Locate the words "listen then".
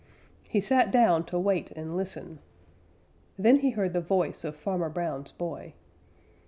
1.95-3.57